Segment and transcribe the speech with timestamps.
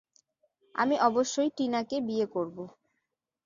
[0.75, 2.63] আমি অবশ্যই টিনাকে বিয়ে করবো।